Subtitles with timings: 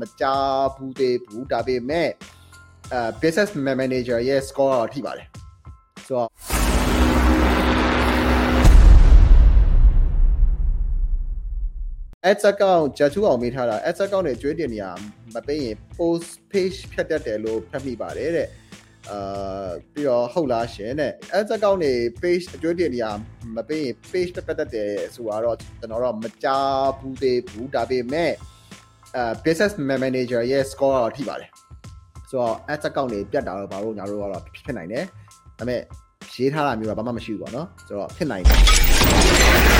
[0.00, 2.10] မကြားဘူးသေးဘူးဒါပေမဲ့
[2.92, 3.50] အဲ business
[3.80, 5.28] manager ရဲ့ score တော့ထိပါတယ်
[6.06, 6.28] ဆိုတော့
[12.30, 14.84] ads account ဂျာချူအောင်မေးထားတာ ads account နဲ့ကျွေးတင်နေရ
[15.34, 18.48] မပေးရင် post page ဖြတ်တတ်တယ်လို့ဖတ်မိပါတယ်တဲ့
[19.10, 23.06] အာပြီးတော့ဟုတ်လားရှင်တဲ့ ads account တွေ page အကျွေးတင်နေရ
[23.56, 28.53] မပေးရင် page ဖြတ်တတ်တယ်ဆိုတာတော့ကျွန်တော်တော့မကြားဘူးသေးဘူးဒါပေမဲ့အဲ
[29.44, 31.50] business manager ရဲ့ score တော့ထိပါတယ်
[32.30, 35.04] ဆိုတော့ ads account တွေပြတ်တာတော့ဘာလို့ညာတို့ကတော့ဖြစ်နိုင်တယ်
[35.58, 35.80] ဒါပေမဲ့
[36.34, 39.73] ရေးထားတာမျိုးတော့ဘာမှမရှိဘူးပေါ့နော်ဆိုတော့ဖြစ်နိုင်တယ်